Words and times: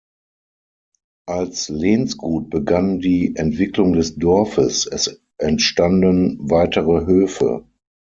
Als 1.27 1.69
Lehnsgut 1.69 2.49
begann 2.49 3.01
die 3.01 3.35
Entwicklung 3.35 3.93
des 3.93 4.15
Dorfes, 4.15 4.87
es 4.87 5.21
entstanden 5.37 6.37
weitere 6.41 7.05
Höfe. 7.05 7.65